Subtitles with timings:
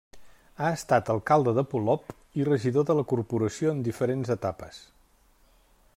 [0.61, 2.09] Ha estat alcalde de Polop
[2.41, 4.85] i regidor de la corporació en diferents etapes.